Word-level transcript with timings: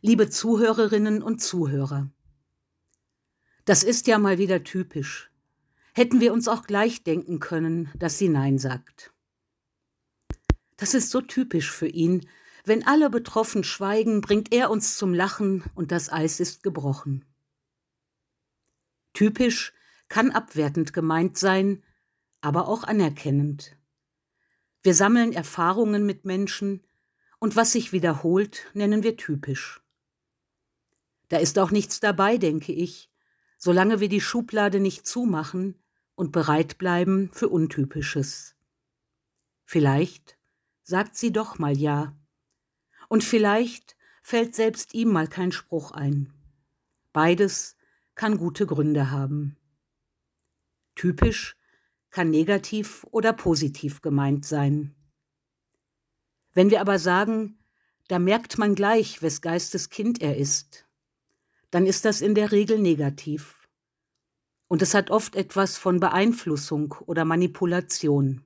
liebe 0.00 0.30
Zuhörerinnen 0.30 1.22
und 1.22 1.42
Zuhörer. 1.42 2.08
Das 3.64 3.82
ist 3.82 4.06
ja 4.06 4.18
mal 4.18 4.38
wieder 4.38 4.62
typisch. 4.62 5.30
Hätten 5.92 6.20
wir 6.20 6.32
uns 6.32 6.46
auch 6.46 6.62
gleich 6.62 7.02
denken 7.02 7.40
können, 7.40 7.90
dass 7.96 8.16
sie 8.16 8.28
Nein 8.28 8.58
sagt. 8.58 9.12
Das 10.76 10.94
ist 10.94 11.10
so 11.10 11.20
typisch 11.20 11.72
für 11.72 11.88
ihn. 11.88 12.28
Wenn 12.64 12.86
alle 12.86 13.10
betroffen 13.10 13.64
schweigen, 13.64 14.20
bringt 14.20 14.52
er 14.52 14.70
uns 14.70 14.96
zum 14.96 15.12
Lachen 15.12 15.64
und 15.74 15.90
das 15.90 16.12
Eis 16.12 16.38
ist 16.38 16.62
gebrochen. 16.62 17.24
Typisch 19.14 19.72
kann 20.08 20.30
abwertend 20.30 20.92
gemeint 20.92 21.36
sein, 21.36 21.82
aber 22.40 22.68
auch 22.68 22.84
anerkennend. 22.84 23.76
Wir 24.82 24.94
sammeln 24.94 25.32
Erfahrungen 25.32 26.06
mit 26.06 26.24
Menschen 26.24 26.86
und 27.40 27.56
was 27.56 27.72
sich 27.72 27.92
wiederholt, 27.92 28.70
nennen 28.74 29.02
wir 29.02 29.16
typisch. 29.16 29.82
Da 31.28 31.38
ist 31.38 31.58
auch 31.58 31.70
nichts 31.70 32.00
dabei, 32.00 32.38
denke 32.38 32.72
ich, 32.72 33.10
solange 33.58 34.00
wir 34.00 34.08
die 34.08 34.20
Schublade 34.20 34.80
nicht 34.80 35.06
zumachen 35.06 35.74
und 36.14 36.32
bereit 36.32 36.78
bleiben 36.78 37.30
für 37.32 37.48
Untypisches. 37.48 38.56
Vielleicht 39.64 40.38
sagt 40.82 41.16
sie 41.16 41.32
doch 41.32 41.58
mal 41.58 41.76
ja. 41.76 42.16
Und 43.08 43.22
vielleicht 43.22 43.96
fällt 44.22 44.54
selbst 44.54 44.94
ihm 44.94 45.10
mal 45.12 45.28
kein 45.28 45.52
Spruch 45.52 45.90
ein. 45.92 46.32
Beides 47.12 47.76
kann 48.14 48.38
gute 48.38 48.66
Gründe 48.66 49.10
haben. 49.10 49.56
Typisch 50.94 51.56
kann 52.10 52.30
negativ 52.30 53.06
oder 53.10 53.32
positiv 53.32 54.00
gemeint 54.00 54.44
sein. 54.44 54.94
Wenn 56.52 56.70
wir 56.70 56.80
aber 56.80 56.98
sagen, 56.98 57.58
da 58.08 58.18
merkt 58.18 58.58
man 58.58 58.74
gleich, 58.74 59.22
wes 59.22 59.42
Geistes 59.42 59.90
Kind 59.90 60.20
er 60.20 60.36
ist, 60.36 60.87
dann 61.70 61.86
ist 61.86 62.04
das 62.04 62.20
in 62.20 62.34
der 62.34 62.52
Regel 62.52 62.78
negativ. 62.78 63.68
Und 64.68 64.82
es 64.82 64.94
hat 64.94 65.10
oft 65.10 65.34
etwas 65.34 65.76
von 65.76 66.00
Beeinflussung 66.00 66.94
oder 67.06 67.24
Manipulation. 67.24 68.44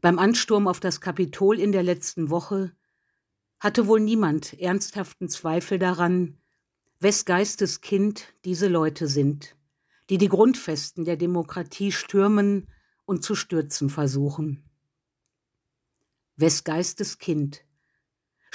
Beim 0.00 0.18
Ansturm 0.18 0.68
auf 0.68 0.80
das 0.80 1.00
Kapitol 1.00 1.58
in 1.58 1.72
der 1.72 1.82
letzten 1.82 2.30
Woche 2.30 2.76
hatte 3.58 3.86
wohl 3.86 4.00
niemand 4.00 4.60
ernsthaften 4.60 5.28
Zweifel 5.28 5.78
daran, 5.78 6.38
wes 7.00 7.24
Geistes 7.24 7.80
Kind 7.80 8.34
diese 8.44 8.68
Leute 8.68 9.08
sind, 9.08 9.56
die 10.10 10.18
die 10.18 10.28
Grundfesten 10.28 11.04
der 11.04 11.16
Demokratie 11.16 11.92
stürmen 11.92 12.68
und 13.06 13.24
zu 13.24 13.34
stürzen 13.34 13.88
versuchen. 13.88 14.68
Wes 16.36 16.64
Geistes 16.64 17.18
Kind. 17.18 17.64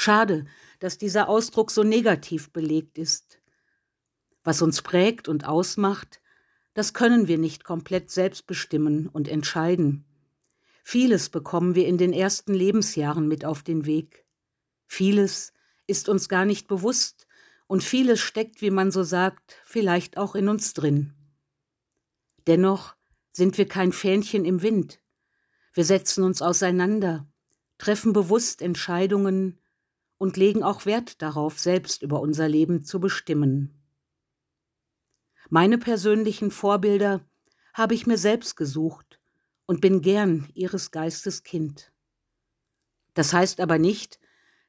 Schade, 0.02 0.46
dass 0.80 0.98
dieser 0.98 1.28
Ausdruck 1.28 1.72
so 1.72 1.84
negativ 1.84 2.52
belegt 2.52 2.98
ist. 2.98 3.42
Was 4.46 4.62
uns 4.62 4.82
prägt 4.82 5.28
und 5.28 5.46
ausmacht, 5.46 6.22
das 6.74 6.94
können 6.94 7.28
wir 7.28 7.38
nicht 7.38 7.66
komplett 7.66 8.10
selbst 8.10 8.48
bestimmen 8.48 9.10
und 9.10 9.28
entscheiden. 9.28 10.06
Vieles 10.84 11.28
bekommen 11.28 11.76
wir 11.76 11.86
in 11.86 11.98
den 11.98 12.14
ersten 12.14 12.54
Lebensjahren 12.54 13.28
mit 13.28 13.44
auf 13.44 13.62
den 13.62 13.86
Weg. 13.86 14.26
Vieles 14.88 15.52
ist 15.86 16.08
uns 16.08 16.30
gar 16.30 16.46
nicht 16.46 16.70
bewusst 16.70 17.28
und 17.68 17.84
vieles 17.84 18.22
steckt, 18.22 18.62
wie 18.62 18.72
man 18.72 18.92
so 18.92 19.04
sagt, 19.04 19.58
vielleicht 19.66 20.16
auch 20.16 20.34
in 20.34 20.48
uns 20.48 20.74
drin. 20.74 21.14
Dennoch 22.48 22.96
sind 23.34 23.58
wir 23.58 23.68
kein 23.68 23.92
Fähnchen 23.92 24.46
im 24.46 24.62
Wind. 24.62 25.02
Wir 25.74 25.84
setzen 25.84 26.24
uns 26.24 26.42
auseinander, 26.42 27.28
treffen 27.78 28.14
bewusst 28.14 28.62
Entscheidungen 28.62 29.60
und 30.20 30.38
legen 30.38 30.62
auch 30.62 30.86
Wert 30.86 31.24
darauf, 31.24 31.58
selbst 31.58 32.04
über 32.04 32.20
unser 32.20 32.48
Leben 32.48 32.84
zu 32.84 33.00
bestimmen. 33.00 33.74
Meine 35.50 35.80
persönlichen 35.80 36.52
Vorbilder 36.52 37.26
habe 37.74 37.96
ich 37.96 38.06
mir 38.06 38.20
selbst 38.20 38.56
gesucht 38.56 39.20
und 39.66 39.82
bin 39.82 40.02
gern 40.02 40.48
ihres 40.54 40.92
Geistes 40.92 41.42
Kind. 41.42 41.92
Das 43.16 43.34
heißt 43.34 43.60
aber 43.60 43.80
nicht, 43.80 44.20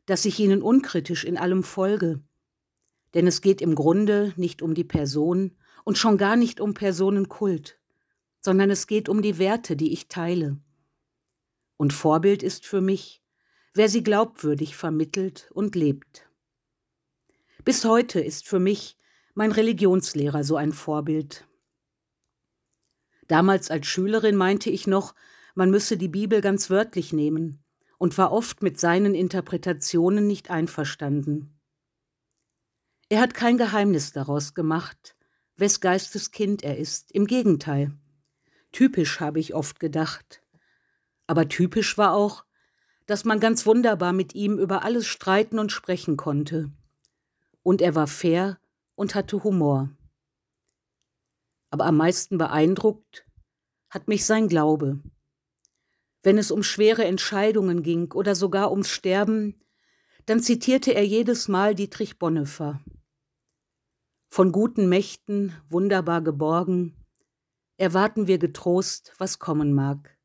dass 0.06 0.24
ich 0.24 0.38
ihnen 0.38 0.62
unkritisch 0.62 1.24
in 1.24 1.36
allem 1.36 1.62
folge, 1.62 2.22
denn 3.12 3.26
es 3.26 3.40
geht 3.40 3.60
im 3.60 3.74
Grunde 3.74 4.32
nicht 4.36 4.62
um 4.62 4.74
die 4.74 4.84
Person 4.84 5.56
und 5.84 5.98
schon 5.98 6.16
gar 6.16 6.36
nicht 6.36 6.60
um 6.60 6.74
Personenkult, 6.74 7.78
sondern 8.40 8.70
es 8.70 8.86
geht 8.86 9.08
um 9.08 9.20
die 9.20 9.38
Werte, 9.38 9.76
die 9.76 9.92
ich 9.92 10.08
teile. 10.08 10.58
Und 11.76 11.92
Vorbild 11.92 12.42
ist 12.42 12.64
für 12.64 12.80
mich, 12.80 13.19
wer 13.74 13.88
sie 13.88 14.02
glaubwürdig 14.02 14.76
vermittelt 14.76 15.50
und 15.52 15.74
lebt. 15.74 16.28
Bis 17.64 17.84
heute 17.84 18.20
ist 18.20 18.48
für 18.48 18.58
mich 18.58 18.96
mein 19.34 19.52
Religionslehrer 19.52 20.44
so 20.44 20.56
ein 20.56 20.72
Vorbild. 20.72 21.46
Damals 23.28 23.70
als 23.70 23.86
Schülerin 23.86 24.36
meinte 24.36 24.70
ich 24.70 24.86
noch, 24.86 25.14
man 25.54 25.70
müsse 25.70 25.96
die 25.96 26.08
Bibel 26.08 26.40
ganz 26.40 26.70
wörtlich 26.70 27.12
nehmen 27.12 27.62
und 27.98 28.16
war 28.18 28.32
oft 28.32 28.62
mit 28.62 28.80
seinen 28.80 29.14
Interpretationen 29.14 30.26
nicht 30.26 30.50
einverstanden. 30.50 31.60
Er 33.08 33.20
hat 33.20 33.34
kein 33.34 33.58
Geheimnis 33.58 34.12
daraus 34.12 34.54
gemacht, 34.54 35.16
wes 35.56 35.80
Geistes 35.80 36.30
Kind 36.30 36.62
er 36.62 36.78
ist, 36.78 37.12
im 37.12 37.26
Gegenteil. 37.26 37.92
Typisch 38.72 39.20
habe 39.20 39.40
ich 39.40 39.54
oft 39.54 39.80
gedacht. 39.80 40.42
Aber 41.26 41.48
typisch 41.48 41.98
war 41.98 42.14
auch, 42.14 42.44
dass 43.10 43.24
man 43.24 43.40
ganz 43.40 43.66
wunderbar 43.66 44.12
mit 44.12 44.36
ihm 44.36 44.56
über 44.56 44.84
alles 44.84 45.04
streiten 45.04 45.58
und 45.58 45.72
sprechen 45.72 46.16
konnte. 46.16 46.70
Und 47.64 47.82
er 47.82 47.96
war 47.96 48.06
fair 48.06 48.60
und 48.94 49.16
hatte 49.16 49.42
Humor. 49.42 49.90
Aber 51.70 51.86
am 51.86 51.96
meisten 51.96 52.38
beeindruckt 52.38 53.26
hat 53.88 54.06
mich 54.06 54.24
sein 54.24 54.46
Glaube. 54.46 55.00
Wenn 56.22 56.38
es 56.38 56.52
um 56.52 56.62
schwere 56.62 57.04
Entscheidungen 57.04 57.82
ging 57.82 58.12
oder 58.12 58.36
sogar 58.36 58.70
ums 58.70 58.90
Sterben, 58.90 59.60
dann 60.26 60.38
zitierte 60.38 60.94
er 60.94 61.04
jedes 61.04 61.48
Mal 61.48 61.74
Dietrich 61.74 62.16
Bonhoeffer. 62.16 62.80
Von 64.28 64.52
guten 64.52 64.88
Mächten 64.88 65.52
wunderbar 65.68 66.20
geborgen, 66.22 66.94
erwarten 67.76 68.28
wir 68.28 68.38
getrost, 68.38 69.12
was 69.18 69.40
kommen 69.40 69.74
mag. 69.74 70.16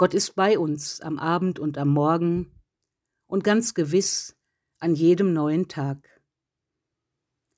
Gott 0.00 0.14
ist 0.14 0.34
bei 0.34 0.58
uns 0.58 1.02
am 1.02 1.18
Abend 1.18 1.58
und 1.58 1.76
am 1.76 1.90
Morgen 1.90 2.58
und 3.26 3.44
ganz 3.44 3.74
gewiss 3.74 4.34
an 4.78 4.94
jedem 4.94 5.34
neuen 5.34 5.68
Tag. 5.68 6.22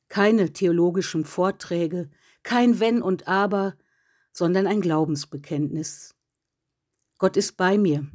Keine 0.08 0.52
theologischen 0.52 1.24
Vorträge, 1.24 2.10
kein 2.42 2.80
Wenn 2.80 3.00
und 3.00 3.28
Aber, 3.28 3.76
sondern 4.32 4.66
ein 4.66 4.80
Glaubensbekenntnis. 4.80 6.16
Gott 7.18 7.36
ist 7.36 7.56
bei 7.56 7.78
mir 7.78 8.10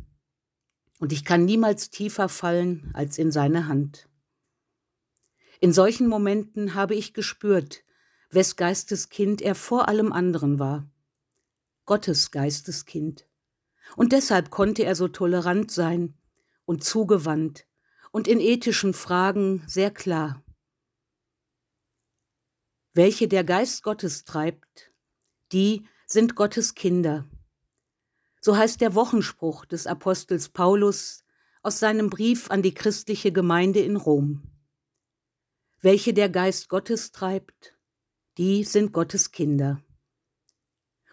und 1.00 1.14
ich 1.14 1.24
kann 1.24 1.46
niemals 1.46 1.90
tiefer 1.90 2.28
fallen 2.28 2.92
als 2.94 3.18
in 3.18 3.32
seine 3.32 3.70
Hand. 3.70 4.10
In 5.62 5.72
solchen 5.72 6.10
Momenten 6.10 6.74
habe 6.74 6.96
ich 6.96 7.14
gespürt, 7.14 7.86
wes 8.30 8.58
Geisteskind 8.58 9.42
er 9.42 9.56
vor 9.56 9.88
allem 9.88 10.12
anderen 10.12 10.60
war. 10.60 10.86
Gottes 11.86 12.30
Geisteskind. 12.32 13.26
Und 13.96 14.12
deshalb 14.12 14.50
konnte 14.50 14.84
er 14.84 14.96
so 14.96 15.08
tolerant 15.08 15.72
sein 15.72 16.18
und 16.66 16.84
zugewandt 16.84 17.66
und 18.12 18.28
in 18.28 18.40
ethischen 18.40 18.94
Fragen 18.94 19.64
sehr 19.68 19.92
klar. 19.92 20.44
Welche 22.94 23.28
der 23.28 23.44
Geist 23.44 23.84
Gottes 23.84 24.24
treibt, 24.24 24.92
die 25.52 25.88
sind 26.08 26.36
Gottes 26.36 26.74
Kinder. 26.74 27.26
So 28.42 28.58
heißt 28.58 28.82
der 28.82 28.96
Wochenspruch 28.96 29.66
des 29.66 29.88
Apostels 29.88 30.50
Paulus 30.50 31.24
aus 31.62 31.80
seinem 31.80 32.10
Brief 32.10 32.50
an 32.50 32.62
die 32.62 32.74
christliche 32.74 33.32
Gemeinde 33.32 33.82
in 33.82 33.98
Rom. 33.98 34.44
Welche 35.80 36.14
der 36.14 36.30
Geist 36.30 36.70
Gottes 36.70 37.12
treibt, 37.12 37.76
die 38.38 38.64
sind 38.64 38.94
Gottes 38.94 39.32
Kinder. 39.32 39.82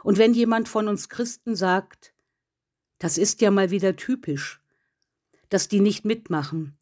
Und 0.03 0.19
wenn 0.19 0.33
jemand 0.33 0.69
von 0.69 0.89
uns 0.89 1.09
Christen 1.09 1.57
sagt, 1.57 2.14
das 2.99 3.19
ist 3.19 3.41
ja 3.41 3.51
mal 3.51 3.71
wieder 3.71 3.97
typisch, 3.97 4.63
dass 5.49 5.69
die 5.69 5.81
nicht 5.81 6.05
mitmachen 6.05 6.79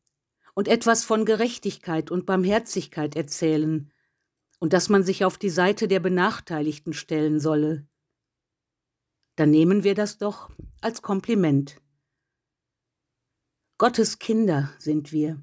und 0.54 0.68
etwas 0.68 1.04
von 1.04 1.24
Gerechtigkeit 1.24 2.10
und 2.10 2.26
Barmherzigkeit 2.26 3.16
erzählen 3.16 3.92
und 4.58 4.72
dass 4.72 4.88
man 4.88 5.02
sich 5.02 5.24
auf 5.24 5.38
die 5.38 5.50
Seite 5.50 5.88
der 5.88 6.00
Benachteiligten 6.00 6.92
stellen 6.92 7.40
solle. 7.40 7.86
Dann 9.36 9.50
nehmen 9.50 9.82
wir 9.82 9.94
das 9.94 10.18
doch 10.18 10.50
als 10.80 11.02
Kompliment. 11.02 11.80
Gottes 13.78 14.18
Kinder 14.18 14.72
sind 14.78 15.10
wir, 15.10 15.42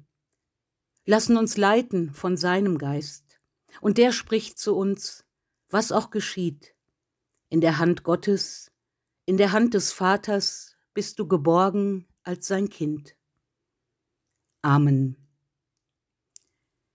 lassen 1.04 1.36
uns 1.36 1.56
leiten 1.56 2.14
von 2.14 2.36
seinem 2.36 2.78
Geist, 2.78 3.40
und 3.80 3.98
der 3.98 4.12
spricht 4.12 4.58
zu 4.58 4.74
uns, 4.74 5.24
was 5.68 5.92
auch 5.92 6.10
geschieht, 6.10 6.74
in 7.48 7.60
der 7.60 7.78
Hand 7.78 8.02
Gottes 8.02 8.69
in 9.30 9.36
der 9.36 9.52
Hand 9.52 9.74
des 9.74 9.92
Vaters 9.92 10.74
bist 10.92 11.20
du 11.20 11.28
geborgen 11.28 12.08
als 12.24 12.48
sein 12.48 12.68
Kind. 12.68 13.14
Amen. 14.60 15.24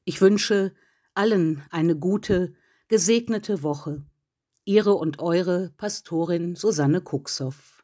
Ich 0.04 0.20
wünsche 0.20 0.76
allen 1.14 1.64
eine 1.70 1.98
gute, 1.98 2.54
gesegnete 2.90 3.64
Woche. 3.64 4.04
Ihre 4.66 4.96
und 4.96 5.20
eure 5.20 5.72
Pastorin 5.78 6.58
Susanne 6.58 7.00
Kuxoff. 7.00 7.75